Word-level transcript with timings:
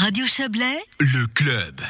Radio 0.00 0.24
Chablais, 0.24 0.80
le 0.98 1.26
club. 1.26 1.82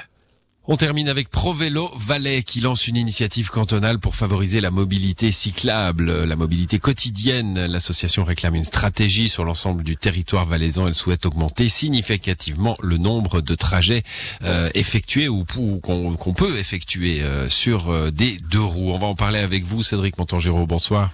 On 0.66 0.76
termine 0.76 1.08
avec 1.08 1.30
ProVélo 1.30 1.93
Valais 1.94 2.43
qui 2.43 2.60
lance 2.60 2.89
une 2.89 2.97
initiative 2.97 3.51
cantonale 3.51 4.01
pour 4.01 4.17
favoriser 4.17 4.61
la 4.61 4.72
mobilité 4.72 5.30
cyclable, 5.30 6.25
la 6.25 6.35
mobilité 6.35 6.81
quotidienne. 6.81 7.67
L'association 7.67 8.25
réclame 8.25 8.57
une 8.57 8.65
stratégie 8.65 9.29
sur 9.29 9.45
l'ensemble 9.45 9.85
du 9.85 9.96
territoire 9.96 10.45
valaisan. 10.45 10.88
Elle 10.88 10.95
souhaite 10.95 11.25
augmenter 11.25 11.69
significativement 11.69 12.77
le 12.83 12.99
nombre 12.99 13.43
de 13.43 13.54
trajets 13.54 14.02
euh, 14.42 14.70
effectués 14.74 15.29
ou, 15.29 15.45
qu'on 15.45 16.34
peut 16.34 16.58
effectuer 16.58 17.22
euh, 17.22 17.48
sur 17.48 17.90
euh, 17.90 18.11
des 18.11 18.38
deux 18.38 18.61
roues. 18.61 18.90
On 18.90 18.98
va 18.98 19.06
en 19.06 19.14
parler 19.14 19.38
avec 19.38 19.62
vous, 19.62 19.84
Cédric 19.84 20.18
Montangero. 20.18 20.66
Bonsoir. 20.66 21.11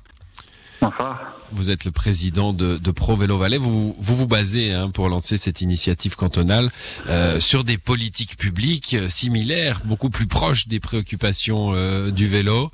Bonsoir. 0.80 1.35
Vous 1.52 1.70
êtes 1.70 1.84
le 1.84 1.92
président 1.92 2.52
de, 2.52 2.90
Pro 2.90 3.16
Vélo 3.16 3.38
Valais. 3.38 3.58
Vous 3.58 3.94
vous, 3.98 4.26
basez 4.26 4.72
hein, 4.72 4.90
pour 4.90 5.08
lancer 5.08 5.36
cette 5.36 5.60
initiative 5.60 6.16
cantonale 6.16 6.68
euh, 7.08 7.38
sur 7.40 7.64
des 7.64 7.78
politiques 7.78 8.36
publiques 8.36 8.94
euh, 8.94 9.06
similaires, 9.08 9.80
beaucoup 9.84 10.10
plus 10.10 10.26
proches 10.26 10.68
des 10.68 10.80
préoccupations 10.80 11.72
euh, 11.74 12.10
du 12.10 12.26
vélo 12.26 12.70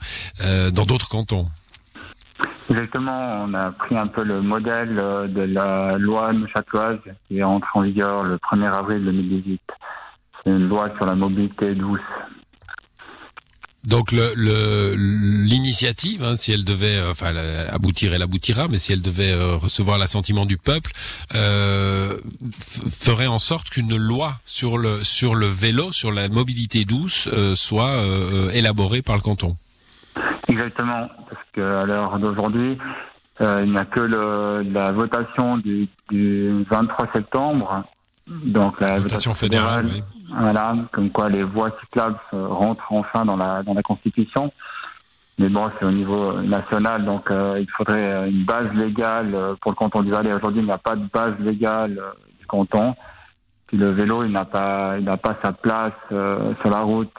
dans 0.73 0.85
d'autres 0.87 1.09
cantons. 1.09 1.47
Exactement. 2.71 3.45
On 3.45 3.55
a 3.55 3.71
pris 3.73 3.97
un 3.97 4.07
peu 4.07 4.23
le 4.23 4.41
modèle 4.41 4.95
de 4.95 5.43
la 5.43 5.99
loi 5.99 6.33
neuchâteloise 6.33 6.99
qui 7.29 7.39
est 7.39 7.43
entrée 7.43 7.71
en 7.75 7.83
vigueur 7.83 8.25
le 8.25 8.37
1er 8.37 8.73
avril 8.73 9.05
2018. 9.05 9.61
C'est 10.45 10.51
une 10.51 10.69
loi 10.69 10.91
sur 10.97 11.07
la 11.07 11.15
mobilité 11.15 11.75
douce. 11.75 12.01
Donc 13.85 14.13
le 14.13 14.95
l'initiative, 14.97 16.23
hein, 16.23 16.37
si 16.37 16.53
elle 16.53 16.65
devait, 16.65 16.99
euh, 16.99 17.11
enfin 17.11 17.35
aboutir, 17.69 18.15
elle 18.15 18.23
aboutira, 18.23 18.69
mais 18.69 18.79
si 18.79 18.93
elle 18.93 19.03
devait 19.03 19.33
euh, 19.33 19.57
recevoir 19.57 19.99
l'assentiment 19.99 20.47
du 20.47 20.57
peuple, 20.57 20.93
euh, 21.35 22.17
ferait 22.89 23.27
en 23.27 23.41
sorte 23.41 23.71
qu'une 23.71 23.97
loi 23.97 24.35
sur 24.45 24.79
le 24.79 25.03
sur 25.03 25.35
le 25.35 25.47
vélo, 25.47 25.91
sur 25.91 26.13
la 26.13 26.29
mobilité 26.29 26.85
douce, 26.85 27.29
euh, 27.33 27.57
soit 27.57 28.01
élaborée 28.53 29.03
par 29.03 29.17
le 29.17 29.23
canton. 29.23 29.57
Exactement, 30.49 31.09
parce 31.29 31.47
que 31.53 31.61
à 31.61 31.85
l'heure 31.85 32.19
d'aujourd'hui, 32.19 32.79
il 33.41 33.73
n'y 33.73 33.79
a 33.79 33.85
que 33.85 34.01
le, 34.01 34.63
la 34.73 34.93
votation 34.93 35.57
du, 35.59 35.89
du 36.11 36.65
23 36.71 37.09
septembre, 37.13 37.85
donc 38.29 38.81
la 38.81 38.99
votation, 38.99 39.35
fédérale. 39.35 39.89
oui 39.93 40.03
voilà, 40.39 40.75
comme 40.93 41.11
quoi 41.11 41.29
les 41.29 41.43
voies 41.43 41.71
cyclables 41.81 42.19
rentrent 42.33 42.93
enfin 42.93 43.25
dans 43.25 43.37
la 43.37 43.63
dans 43.63 43.75
la 43.75 43.83
Constitution. 43.83 44.53
Mais 45.39 45.49
bon, 45.49 45.71
c'est 45.79 45.85
au 45.85 45.91
niveau 45.91 46.41
national, 46.43 47.05
donc 47.05 47.31
euh, 47.31 47.59
il 47.61 47.69
faudrait 47.71 48.29
une 48.31 48.45
base 48.45 48.71
légale 48.75 49.35
euh, 49.35 49.55
pour 49.61 49.73
le 49.73 49.77
canton 49.77 50.03
du 50.03 50.11
Valais. 50.11 50.33
Aujourd'hui, 50.33 50.61
il 50.61 50.67
n'y 50.67 50.71
a 50.71 50.79
pas 50.79 50.95
de 50.95 51.07
base 51.13 51.35
légale 51.41 51.99
euh, 51.99 52.13
du 52.39 52.47
canton. 52.47 52.95
Puis 53.67 53.79
le 53.79 53.91
vélo, 53.91 54.25
il 54.25 54.31
n'a 54.31 54.45
pas, 54.45 54.99
pas 55.17 55.39
sa 55.43 55.53
place 55.53 55.95
sur 56.11 56.71
la 56.71 56.81
route. 56.81 57.17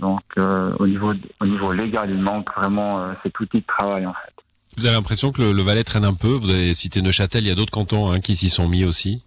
donc 0.00 0.22
au 0.36 0.86
niveau 0.86 1.12
au 1.40 1.46
niveau 1.46 1.72
légal, 1.72 2.08
il 2.08 2.22
manque 2.22 2.54
vraiment 2.54 3.04
cet 3.24 3.40
outil 3.40 3.58
de 3.62 3.66
travail 3.66 4.06
en 4.06 4.12
fait. 4.12 4.32
Vous 4.76 4.86
avez 4.86 4.94
l'impression 4.94 5.32
que 5.32 5.42
le, 5.42 5.52
le, 5.52 5.62
Valais 5.62 5.82
traîne 5.82 6.04
un 6.04 6.14
peu? 6.14 6.28
Vous 6.28 6.50
avez 6.50 6.72
cité 6.72 7.02
Neuchâtel, 7.02 7.42
il 7.42 7.48
y 7.48 7.50
a 7.50 7.56
d'autres 7.56 7.72
cantons 7.72 8.12
hein, 8.12 8.20
qui 8.20 8.36
s'y 8.36 8.48
sont 8.48 8.68
mis 8.68 8.84
aussi? 8.84 9.22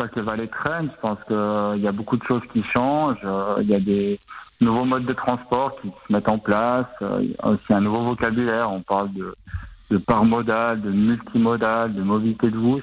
Pas 0.00 0.08
que 0.08 0.18
le 0.18 0.24
Valais 0.24 0.46
traîne. 0.46 0.90
Je 0.96 1.00
pense 1.02 1.18
qu'il 1.26 1.36
euh, 1.36 1.76
y 1.76 1.86
a 1.86 1.92
beaucoup 1.92 2.16
de 2.16 2.24
choses 2.24 2.40
qui 2.54 2.62
changent. 2.62 3.18
Euh, 3.22 3.56
il 3.60 3.68
y 3.68 3.74
a 3.74 3.80
des 3.80 4.18
nouveaux 4.62 4.86
modes 4.86 5.04
de 5.04 5.12
transport 5.12 5.78
qui 5.82 5.88
se 5.88 6.12
mettent 6.12 6.30
en 6.30 6.38
place. 6.38 6.86
Il 7.02 7.32
y 7.32 7.36
a 7.38 7.48
aussi 7.48 7.74
un 7.74 7.82
nouveau 7.82 8.04
vocabulaire. 8.04 8.72
On 8.72 8.80
parle 8.80 9.12
de, 9.12 9.34
de 9.90 9.98
part 9.98 10.24
modale, 10.24 10.80
de 10.80 10.90
multimodal, 10.90 11.92
de 11.92 12.02
mobilité 12.02 12.50
douce. 12.50 12.82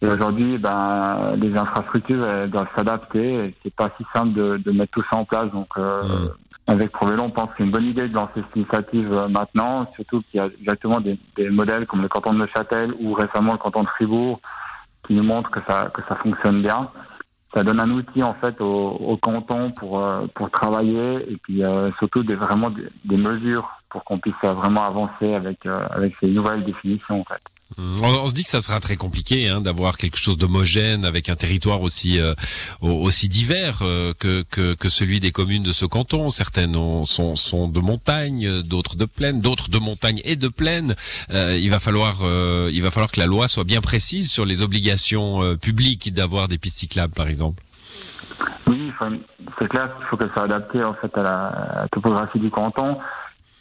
Et 0.00 0.08
aujourd'hui, 0.08 0.58
ben, 0.58 1.36
les 1.36 1.56
infrastructures 1.56 2.26
elles 2.26 2.50
doivent 2.50 2.70
s'adapter. 2.74 3.54
C'est 3.62 3.74
pas 3.74 3.90
si 3.96 4.04
simple 4.12 4.32
de, 4.32 4.56
de, 4.56 4.72
mettre 4.72 4.90
tout 4.90 5.04
ça 5.12 5.18
en 5.18 5.24
place. 5.24 5.48
Donc, 5.52 5.68
euh, 5.78 6.02
mmh. 6.02 6.30
avec 6.66 6.90
Provélo, 6.90 7.22
on 7.22 7.30
pense 7.30 7.50
que 7.50 7.54
c'est 7.58 7.64
une 7.64 7.70
bonne 7.70 7.84
idée 7.84 8.08
de 8.08 8.14
lancer 8.14 8.32
cette 8.34 8.56
initiative 8.56 9.28
maintenant. 9.30 9.88
Surtout 9.94 10.22
qu'il 10.22 10.38
y 10.38 10.40
a 10.40 10.48
exactement 10.58 11.00
des, 11.00 11.16
des, 11.36 11.50
modèles 11.50 11.86
comme 11.86 12.02
le 12.02 12.08
canton 12.08 12.32
de 12.32 12.38
Neuchâtel 12.38 12.92
ou 12.98 13.12
récemment 13.12 13.52
le 13.52 13.58
canton 13.58 13.84
de 13.84 13.88
Fribourg 13.90 14.40
qui 15.06 15.14
nous 15.14 15.22
montre 15.22 15.50
que 15.50 15.60
ça 15.68 15.90
que 15.94 16.02
ça 16.08 16.16
fonctionne 16.16 16.62
bien. 16.62 16.90
Ça 17.54 17.62
donne 17.62 17.80
un 17.80 17.90
outil 17.90 18.22
en 18.22 18.34
fait 18.34 18.58
au, 18.60 18.90
au 18.92 19.16
canton 19.18 19.70
pour 19.72 20.00
euh, 20.00 20.26
pour 20.34 20.50
travailler 20.50 21.30
et 21.30 21.36
puis 21.36 21.62
euh, 21.62 21.90
surtout 21.98 22.22
des 22.22 22.34
vraiment 22.34 22.70
des, 22.70 22.88
des 23.04 23.16
mesures 23.16 23.68
pour 23.90 24.04
qu'on 24.04 24.18
puisse 24.18 24.34
vraiment 24.42 24.84
avancer 24.84 25.34
avec 25.34 25.66
euh, 25.66 25.86
avec 25.90 26.14
ces 26.20 26.28
nouvelles 26.28 26.64
définitions 26.64 27.20
en 27.20 27.24
fait. 27.24 27.42
On, 27.78 28.28
se 28.28 28.34
dit 28.34 28.42
que 28.42 28.48
ça 28.48 28.60
sera 28.60 28.80
très 28.80 28.96
compliqué 28.96 29.48
hein, 29.48 29.60
d'avoir 29.60 29.96
quelque 29.96 30.18
chose 30.18 30.38
d'homogène 30.38 31.04
avec 31.04 31.28
un 31.28 31.36
territoire 31.36 31.82
aussi 31.82 32.20
euh, 32.20 32.34
aussi 32.80 33.28
divers 33.28 33.78
euh, 33.82 34.12
que, 34.18 34.42
que, 34.50 34.74
que 34.74 34.88
celui 34.88 35.20
des 35.20 35.32
communes 35.32 35.62
de 35.62 35.72
ce 35.72 35.84
canton. 35.84 36.30
Certaines 36.30 36.76
ont, 36.76 37.04
sont, 37.06 37.36
sont 37.36 37.68
de 37.68 37.80
montagne, 37.80 38.62
d'autres 38.62 38.96
de 38.96 39.04
plaine, 39.04 39.40
d'autres 39.40 39.70
de 39.70 39.78
montagne 39.78 40.20
et 40.24 40.36
de 40.36 40.48
plaine. 40.48 40.94
Euh, 41.30 41.56
il 41.60 41.70
va 41.70 41.80
falloir 41.80 42.18
euh, 42.22 42.70
il 42.72 42.82
va 42.82 42.90
falloir 42.90 43.10
que 43.10 43.20
la 43.20 43.26
loi 43.26 43.48
soit 43.48 43.64
bien 43.64 43.80
précise 43.80 44.30
sur 44.30 44.44
les 44.44 44.62
obligations 44.62 45.42
euh, 45.42 45.56
publiques 45.56 46.12
d'avoir 46.12 46.48
des 46.48 46.58
pistes 46.58 46.78
cyclables, 46.78 47.14
par 47.14 47.28
exemple. 47.28 47.62
Oui, 48.66 48.92
c'est 49.58 49.68
clair 49.68 49.94
qu'il 49.96 50.06
faut 50.06 50.16
que 50.16 50.26
ça 50.28 50.34
soit 50.34 50.44
adapté 50.44 50.82
en 50.84 50.94
fait 50.94 51.16
à 51.16 51.22
la 51.22 51.86
topographie 51.90 52.38
du 52.38 52.50
canton 52.50 52.98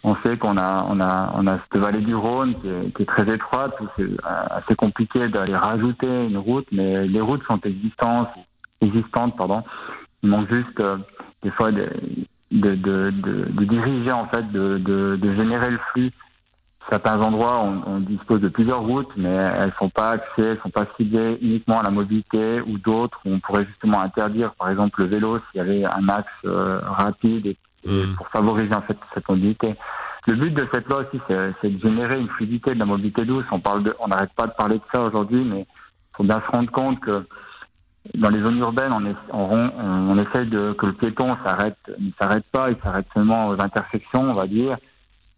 on 0.03 0.15
sait 0.15 0.37
qu'on 0.37 0.57
a, 0.57 0.85
on 0.89 0.99
a, 0.99 1.31
on 1.35 1.45
a 1.47 1.59
cette 1.59 1.81
vallée 1.81 2.01
du 2.01 2.15
Rhône 2.15 2.55
qui 2.95 3.01
est, 3.01 3.05
très 3.05 3.31
étroite, 3.31 3.73
où 3.81 3.85
c'est 3.97 4.09
assez 4.23 4.75
compliqué 4.75 5.27
d'aller 5.29 5.55
rajouter 5.55 6.07
une 6.07 6.37
route, 6.37 6.67
mais 6.71 7.07
les 7.07 7.21
routes 7.21 7.43
sont 7.43 7.59
existantes, 7.63 8.29
existantes, 8.81 9.37
pardon. 9.37 9.63
Il 10.23 10.29
manque 10.29 10.49
juste 10.49 10.79
euh, 10.79 10.97
des 11.43 11.51
fois 11.51 11.71
de, 11.71 11.87
de, 12.51 12.75
de, 12.75 13.11
de, 13.11 13.65
diriger 13.65 14.11
en 14.11 14.27
fait, 14.27 14.51
de, 14.51 15.17
générer 15.35 15.71
le 15.71 15.79
flux. 15.91 16.11
Certains 16.89 17.21
endroits, 17.21 17.61
on, 17.63 17.83
on, 17.91 17.99
dispose 17.99 18.41
de 18.41 18.49
plusieurs 18.49 18.81
routes, 18.81 19.11
mais 19.15 19.29
elles 19.29 19.73
sont 19.79 19.89
pas 19.89 20.11
axées, 20.11 20.49
elles 20.49 20.59
sont 20.63 20.71
pas 20.71 20.87
ciblées 20.97 21.37
uniquement 21.39 21.79
à 21.79 21.83
la 21.83 21.91
mobilité, 21.91 22.59
ou 22.61 22.79
d'autres 22.79 23.19
où 23.23 23.33
on 23.33 23.39
pourrait 23.39 23.67
justement 23.67 24.01
interdire, 24.03 24.53
par 24.55 24.69
exemple, 24.69 25.01
le 25.03 25.07
vélo 25.07 25.37
s'il 25.37 25.59
y 25.59 25.61
avait 25.61 25.85
un 25.85 26.09
axe 26.09 26.27
euh, 26.45 26.81
rapide 26.83 27.55
mmh. 27.85 28.15
pour 28.15 28.27
favoriser 28.29 28.73
cette 29.13 29.29
mobilité. 29.29 29.75
Le 30.27 30.35
but 30.35 30.53
de 30.53 30.67
cette 30.71 30.87
loi 30.87 31.01
aussi, 31.01 31.19
c'est 31.27 31.69
de 31.69 31.77
générer 31.77 32.19
une 32.19 32.29
fluidité 32.29 32.73
de 32.73 32.79
la 32.79 32.85
mobilité 32.85 33.25
douce. 33.25 33.45
On 33.51 33.59
parle 33.59 33.83
de, 33.83 33.95
on 33.99 34.07
n'arrête 34.07 34.33
pas 34.33 34.45
de 34.45 34.51
parler 34.51 34.75
de 34.75 34.83
ça 34.93 35.01
aujourd'hui, 35.01 35.43
mais 35.43 35.61
il 35.61 36.15
faut 36.15 36.23
bien 36.23 36.39
se 36.39 36.55
rendre 36.55 36.71
compte 36.71 36.99
que 36.99 37.25
dans 38.15 38.29
les 38.29 38.41
zones 38.41 38.57
urbaines, 38.57 38.93
on, 38.93 39.05
est, 39.05 40.45
de 40.45 40.73
que 40.73 40.85
le 40.85 40.93
piéton 40.93 41.37
s'arrête, 41.45 41.77
ne 41.99 42.11
s'arrête 42.19 42.45
pas, 42.51 42.69
il 42.69 42.77
s'arrête 42.83 43.05
seulement 43.13 43.47
aux 43.49 43.61
intersections, 43.61 44.29
on 44.29 44.39
va 44.39 44.47
dire. 44.47 44.77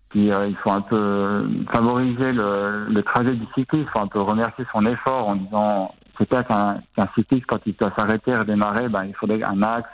Puis 0.10 0.31
euh, 0.31 0.48
il 0.48 0.56
faut 0.58 0.72
un 0.72 0.81
peu 0.81 1.46
favoriser 1.72 2.31
le, 2.31 3.02
trajet 3.04 3.34
du 3.34 3.46
cycliste, 3.56 3.88
il 3.88 3.90
faut 3.90 4.04
un 4.04 4.08
peu 4.08 4.22
remercier 4.22 4.66
son 4.74 4.86
effort 4.86 5.30
en 5.30 5.36
disant 5.36 5.96
c'est 6.18 6.28
clair 6.28 6.46
qu'un 6.46 6.75
qu 6.96 7.14
cycliste 7.16 7.46
quand 7.48 7.60
il 7.66 7.75
doit 7.75 7.92
s'arrêter 7.98 8.36
redémarrer, 8.36 8.90
ben 8.90 9.06
il 9.06 9.16
faudrait 9.16 9.44
un 9.44 9.62
axe 9.64 9.90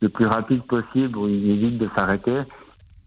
le 0.00 0.08
plus 0.08 0.26
rapide 0.26 0.62
possible 0.62 1.16
où 1.16 1.28
il 1.28 1.50
évite 1.50 1.78
de 1.78 1.88
s'arrêter. 1.96 2.42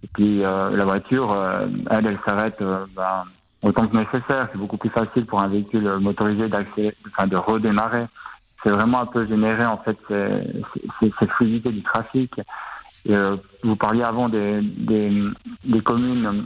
Et 0.03 0.07
puis 0.13 0.43
euh, 0.43 0.75
la 0.75 0.85
voiture, 0.85 1.31
euh, 1.31 1.67
elle, 1.89 2.07
elle 2.07 2.19
s'arrête 2.25 2.61
euh, 2.61 2.85
ben, 2.95 3.23
autant 3.63 3.87
que 3.87 3.97
nécessaire. 3.97 4.47
C'est 4.51 4.57
beaucoup 4.57 4.77
plus 4.77 4.89
facile 4.89 5.25
pour 5.25 5.41
un 5.41 5.47
véhicule 5.47 5.97
motorisé 5.99 6.47
d'accélérer, 6.47 6.95
enfin 7.07 7.27
de 7.27 7.37
redémarrer. 7.37 8.05
C'est 8.63 8.71
vraiment 8.71 9.01
un 9.01 9.05
peu 9.05 9.25
générer 9.25 9.65
en 9.65 9.77
fait 9.77 9.97
cette 10.09 11.31
fluidité 11.31 11.71
du 11.71 11.81
trafic. 11.81 12.33
Vous 13.63 13.75
parliez 13.77 14.03
avant 14.03 14.27
des, 14.27 14.61
des, 14.61 15.81
communes 15.81 16.45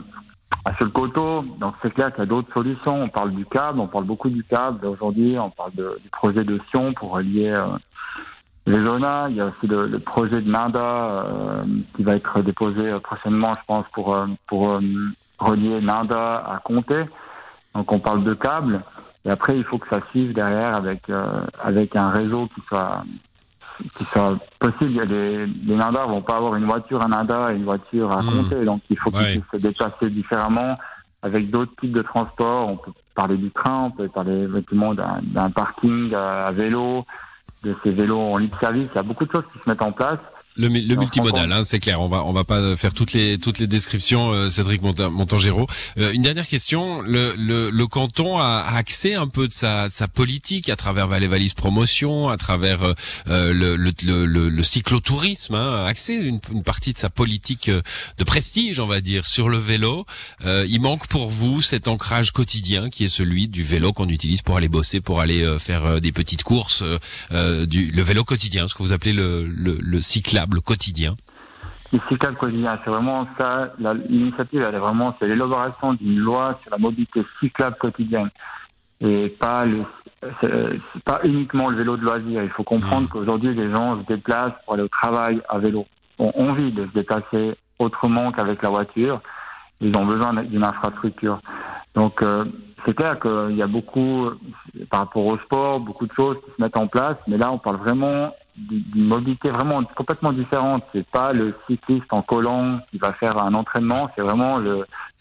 à 0.64 0.76
seul 0.78 0.90
coteau, 0.90 1.44
donc 1.58 1.74
c'est 1.82 1.92
clair 1.92 2.12
qu'il 2.12 2.20
y 2.20 2.22
a 2.22 2.26
d'autres 2.26 2.52
solutions. 2.54 3.02
On 3.02 3.08
parle 3.08 3.32
du 3.32 3.44
câble, 3.46 3.80
on 3.80 3.88
parle 3.88 4.04
beaucoup 4.04 4.30
du 4.30 4.44
câble 4.44 4.86
aujourd'hui, 4.86 5.36
on 5.40 5.50
parle 5.50 5.74
de, 5.74 5.98
du 6.04 6.08
projet 6.10 6.44
de 6.44 6.60
Sion 6.70 6.94
pour 6.94 7.10
relier 7.10 7.60
les 8.66 8.84
zonas. 8.84 9.28
Il 9.30 9.36
y 9.36 9.40
a 9.40 9.46
aussi 9.46 9.66
le, 9.66 9.86
le 9.86 9.98
projet 9.98 10.40
de 10.40 10.50
Nanda 10.50 10.78
euh, 10.78 11.62
qui 11.96 12.02
va 12.02 12.14
être 12.16 12.42
déposé 12.42 12.80
euh, 12.80 12.98
prochainement, 13.00 13.52
je 13.54 13.64
pense, 13.66 13.86
pour, 13.92 14.14
euh, 14.14 14.26
pour 14.46 14.72
euh, 14.72 14.80
relier 15.38 15.80
Nanda 15.80 16.36
à 16.36 16.60
Comté. 16.64 17.04
Donc 17.74 17.90
on 17.92 17.98
parle 17.98 18.24
de 18.24 18.34
câbles. 18.34 18.82
Et 19.24 19.30
après, 19.30 19.56
il 19.56 19.64
faut 19.64 19.78
que 19.78 19.88
ça 19.88 20.00
suive 20.10 20.34
derrière 20.34 20.74
avec 20.74 21.10
avec 21.62 21.96
un 21.96 22.10
réseau 22.10 22.46
qui 22.54 22.60
soit 22.68 23.02
qui 23.96 24.04
soit 24.04 24.36
possible. 24.58 24.90
Il 24.90 24.96
y 24.96 25.00
a 25.00 25.06
des, 25.06 25.46
les 25.46 25.76
Nanda 25.76 26.04
vont 26.04 26.20
pas 26.20 26.36
avoir 26.36 26.54
une 26.56 26.66
voiture 26.66 27.02
à 27.02 27.08
Nanda 27.08 27.50
et 27.50 27.56
une 27.56 27.64
voiture 27.64 28.12
à 28.12 28.22
Comté. 28.22 28.56
Mmh. 28.56 28.64
Donc 28.66 28.82
il 28.90 28.98
faut 28.98 29.10
qu'ils 29.10 29.40
puissent 29.40 29.60
se 29.60 29.66
déplacer 29.66 30.10
différemment 30.10 30.76
avec 31.22 31.50
d'autres 31.50 31.72
types 31.80 31.92
de 31.92 32.02
transports. 32.02 32.68
On 32.68 32.76
peut 32.76 32.92
parler 33.14 33.38
du 33.38 33.50
train, 33.50 33.84
on 33.84 33.90
peut 33.90 34.08
parler 34.08 34.42
effectivement 34.42 34.92
d'un 34.94 35.50
parking 35.50 36.12
à, 36.14 36.44
à 36.44 36.52
vélo, 36.52 37.06
de 37.64 37.74
ces 37.82 37.90
vélos 37.90 38.20
en 38.20 38.36
libre 38.36 38.58
service. 38.60 38.88
Il 38.92 38.96
y 38.96 38.98
a 38.98 39.02
beaucoup 39.02 39.24
de 39.24 39.32
choses 39.32 39.44
qui 39.52 39.58
se 39.58 39.68
mettent 39.68 39.82
en 39.82 39.92
place. 39.92 40.18
Le, 40.56 40.68
le 40.68 40.94
multimodal, 40.94 41.50
hein, 41.52 41.62
c'est 41.64 41.80
clair. 41.80 42.00
On 42.00 42.08
va 42.08 42.24
on 42.24 42.32
va 42.32 42.44
pas 42.44 42.76
faire 42.76 42.94
toutes 42.94 43.12
les 43.12 43.38
toutes 43.38 43.58
les 43.58 43.66
descriptions, 43.66 44.30
euh, 44.30 44.50
Cédric 44.50 44.82
Montangero. 44.82 45.66
Euh, 45.98 46.12
une 46.12 46.22
dernière 46.22 46.46
question. 46.46 47.02
Le, 47.02 47.34
le, 47.36 47.70
le 47.70 47.86
canton 47.88 48.38
a, 48.38 48.64
accès 48.76 49.14
un 49.14 49.26
peu 49.26 49.48
de 49.48 49.52
sa, 49.52 49.90
sa 49.90 50.06
politique 50.06 50.68
à 50.68 50.76
travers 50.76 51.08
Valais 51.08 51.26
Valise 51.26 51.54
Promotion, 51.54 52.28
à 52.28 52.36
travers 52.36 52.84
euh, 52.84 52.92
euh, 53.28 53.52
le, 53.52 53.74
le, 53.74 53.92
le, 54.26 54.48
le, 54.48 54.62
cyclotourisme, 54.62 55.56
hein, 55.56 55.86
accès 55.86 56.14
une, 56.14 56.38
une 56.52 56.62
partie 56.62 56.92
de 56.92 56.98
sa 56.98 57.10
politique 57.10 57.68
de 57.68 58.24
prestige, 58.24 58.78
on 58.78 58.86
va 58.86 59.00
dire, 59.00 59.26
sur 59.26 59.48
le 59.48 59.58
vélo. 59.58 60.06
il 60.44 60.80
manque 60.80 61.08
pour 61.08 61.30
vous 61.30 61.62
cet 61.62 61.88
ancrage 61.88 62.30
quotidien 62.30 62.90
qui 62.90 63.04
est 63.04 63.08
celui 63.08 63.48
du 63.48 63.64
vélo 63.64 63.92
qu'on 63.92 64.08
utilise 64.08 64.42
pour 64.42 64.56
aller 64.56 64.68
bosser, 64.68 65.00
pour 65.00 65.20
aller 65.20 65.44
faire 65.58 66.00
des 66.00 66.12
petites 66.12 66.44
courses, 66.44 66.84
du 67.32 67.90
le 67.90 68.02
vélo 68.02 68.22
quotidien, 68.24 68.68
ce 68.68 68.74
que 68.74 68.82
vous 68.82 68.92
appelez 68.92 69.12
le, 69.12 69.44
le, 69.44 69.78
le 69.80 70.00
cyclable 70.00 70.43
quotidien. 70.64 71.14
Le 71.92 72.00
cyclable 72.08 72.36
quotidien, 72.36 72.78
c'est 72.84 72.90
vraiment 72.90 73.26
ça. 73.38 73.72
L'initiative, 74.08 74.62
elle 74.62 74.74
est 74.74 74.78
vraiment, 74.78 75.14
c'est 75.18 75.28
l'élaboration 75.28 75.94
d'une 75.94 76.18
loi 76.18 76.58
sur 76.62 76.72
la 76.72 76.78
mobilité 76.78 77.22
cyclable 77.38 77.76
quotidienne 77.76 78.30
et 79.00 79.28
pas 79.28 79.64
le, 79.64 79.84
pas 81.04 81.20
uniquement 81.24 81.68
le 81.68 81.76
vélo 81.76 81.96
de 81.96 82.02
loisir. 82.02 82.42
Il 82.42 82.50
faut 82.50 82.62
comprendre 82.64 83.02
mmh. 83.02 83.08
qu'aujourd'hui, 83.08 83.54
les 83.54 83.70
gens 83.70 84.00
se 84.00 84.06
déplacent 84.06 84.54
pour 84.64 84.74
aller 84.74 84.82
au 84.82 84.88
travail 84.88 85.40
à 85.48 85.58
vélo, 85.58 85.86
ont 86.18 86.32
envie 86.36 86.72
de 86.72 86.86
se 86.86 86.92
déplacer 86.92 87.54
autrement 87.78 88.32
qu'avec 88.32 88.62
la 88.62 88.70
voiture. 88.70 89.20
Ils 89.80 89.96
ont 89.96 90.06
besoin 90.06 90.32
d'une 90.42 90.64
infrastructure. 90.64 91.40
Donc, 91.94 92.22
euh, 92.22 92.44
c'est 92.86 92.94
clair 92.94 93.18
qu'il 93.18 93.56
y 93.56 93.62
a 93.62 93.66
beaucoup, 93.66 94.30
par 94.90 95.00
rapport 95.00 95.26
au 95.26 95.38
sport, 95.38 95.80
beaucoup 95.80 96.06
de 96.06 96.12
choses 96.12 96.36
qui 96.44 96.50
se 96.56 96.62
mettent 96.62 96.76
en 96.76 96.86
place, 96.86 97.16
mais 97.26 97.36
là, 97.36 97.50
on 97.50 97.58
parle 97.58 97.76
vraiment 97.76 98.34
d'une 98.56 99.06
mobilité 99.06 99.50
vraiment 99.50 99.82
complètement 99.96 100.32
différente. 100.32 100.84
C'est 100.92 101.06
pas 101.06 101.32
le 101.32 101.54
cycliste 101.66 102.12
en 102.12 102.22
collant 102.22 102.80
qui 102.90 102.98
va 102.98 103.12
faire 103.12 103.38
un 103.38 103.54
entraînement, 103.54 104.10
c'est 104.14 104.22
vraiment 104.22 104.58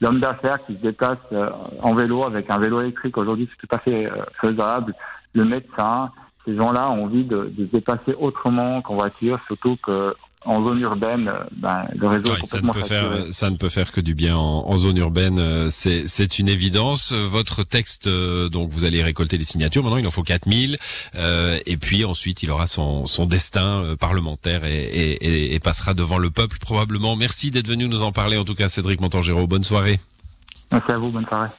l'homme 0.02 0.20
d'affaires 0.20 0.64
qui 0.66 0.76
se 0.76 0.82
déplace 0.82 1.18
euh, 1.32 1.50
en 1.82 1.94
vélo 1.94 2.26
avec 2.26 2.50
un 2.50 2.58
vélo 2.58 2.82
électrique. 2.82 3.18
Aujourd'hui, 3.18 3.50
c'est 3.50 3.68
tout 3.68 3.76
à 3.76 3.80
fait 3.80 4.06
euh, 4.06 4.24
faisable. 4.40 4.94
Le 5.34 5.46
médecin, 5.46 6.12
ces 6.46 6.56
gens-là 6.56 6.90
ont 6.90 7.06
envie 7.06 7.24
de, 7.24 7.52
de 7.58 7.66
se 7.66 7.72
déplacer 7.72 8.14
autrement 8.20 8.82
qu'en 8.82 8.96
voiture, 8.96 9.40
surtout 9.48 9.78
que 9.78 10.16
en 10.46 10.66
zone 10.66 10.80
urbaine, 10.80 11.28
euh, 11.28 11.44
ben, 11.56 11.86
le 11.96 12.08
réseau 12.08 12.36
est 12.36 12.46
ça 12.46 12.62
ne 12.62 12.72
peut 12.72 12.84
faire 12.84 13.28
ça 13.32 13.50
ne 13.50 13.56
peut 13.56 13.70
faire 13.70 13.92
que 13.92 14.02
du 14.02 14.16
bien 14.16 14.36
en, 14.36 14.68
en 14.68 14.78
zone 14.78 14.98
urbaine, 14.98 15.40
euh, 15.40 15.68
c'est 15.70 16.08
c'est 16.08 16.40
une 16.40 16.50
évidence. 16.50 17.14
Votre 17.14 17.64
texte, 17.64 18.08
euh, 18.08 18.50
donc 18.50 18.70
vous 18.70 18.86
allez 18.86 19.04
récolter 19.04 19.38
les 19.38 19.46
signatures. 19.46 19.84
Maintenant, 19.84 19.98
il 19.98 20.08
en 20.08 20.12
faut 20.12 20.24
4000 20.24 20.78
euh, 21.16 21.60
et 21.66 21.78
puis 21.78 22.06
ensuite 22.06 22.44
il 22.44 22.52
aura 22.52 22.68
son 22.68 23.06
son 23.06 23.26
destin 23.26 23.96
parlementaire 24.00 24.66
et, 24.66 24.84
et, 24.84 25.56
et, 25.56 25.60
passera 25.60 25.94
devant 25.94 26.18
le 26.18 26.30
peuple 26.30 26.58
probablement. 26.60 27.16
Merci 27.16 27.52
d'être 27.52 27.68
venu 27.68 27.88
nous 27.88 28.04
en 28.04 28.12
parler. 28.12 28.38
En 28.38 28.44
tout 28.44 28.56
cas, 28.56 28.70
Cédric 28.70 29.00
Montangero, 29.02 29.48
bonne 29.48 29.64
soirée. 29.64 30.00
Merci 30.72 30.92
à 30.92 30.98
vous, 30.98 31.12
bonne 31.12 31.26
soirée. 31.26 31.50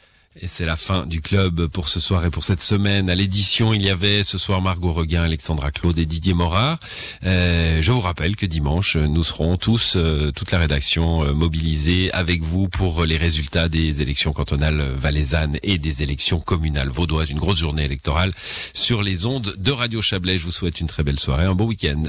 Et 0.40 0.48
c'est 0.48 0.64
la 0.64 0.76
fin 0.76 1.06
du 1.06 1.22
club 1.22 1.68
pour 1.68 1.88
ce 1.88 2.00
soir 2.00 2.24
et 2.24 2.30
pour 2.30 2.42
cette 2.42 2.60
semaine. 2.60 3.08
À 3.08 3.14
l'édition, 3.14 3.72
il 3.72 3.82
y 3.82 3.90
avait 3.90 4.24
ce 4.24 4.36
soir 4.36 4.60
Margot 4.60 4.92
Reguin, 4.92 5.22
Alexandra 5.22 5.70
Claude 5.70 5.96
et 5.96 6.06
Didier 6.06 6.34
Morard. 6.34 6.80
Euh, 7.24 7.80
je 7.80 7.92
vous 7.92 8.00
rappelle 8.00 8.34
que 8.34 8.44
dimanche, 8.44 8.96
nous 8.96 9.22
serons 9.22 9.56
tous, 9.56 9.94
euh, 9.94 10.32
toute 10.32 10.50
la 10.50 10.58
rédaction, 10.58 11.22
euh, 11.22 11.34
mobilisée 11.34 12.10
avec 12.12 12.42
vous 12.42 12.68
pour 12.68 13.04
les 13.04 13.16
résultats 13.16 13.68
des 13.68 14.02
élections 14.02 14.32
cantonales 14.32 14.82
valaisannes 14.96 15.56
et 15.62 15.78
des 15.78 16.02
élections 16.02 16.40
communales 16.40 16.88
vaudoises. 16.88 17.30
Une 17.30 17.38
grosse 17.38 17.60
journée 17.60 17.84
électorale 17.84 18.32
sur 18.72 19.02
les 19.04 19.26
ondes 19.26 19.54
de 19.56 19.70
Radio 19.70 20.02
Chablais. 20.02 20.38
Je 20.38 20.46
vous 20.46 20.50
souhaite 20.50 20.80
une 20.80 20.88
très 20.88 21.04
belle 21.04 21.20
soirée, 21.20 21.44
un 21.44 21.54
bon 21.54 21.66
week-end. 21.66 22.02